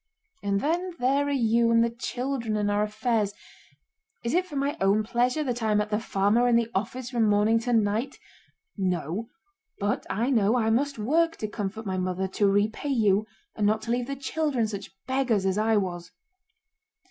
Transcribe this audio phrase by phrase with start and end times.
[0.41, 3.35] And then there are you and the children and our affairs.
[4.23, 6.71] Is it for my own pleasure that I am at the farm or in the
[6.73, 8.17] office from morning to night?
[8.75, 9.29] No,
[9.79, 13.83] but I know I must work to comfort my mother, to repay you, and not
[13.83, 16.09] to leave the children such beggars as I was."